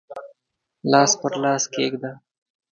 لاس 0.91 1.11
پر 1.21 1.31
لاس 1.43 1.63
کښېږده 1.71 2.11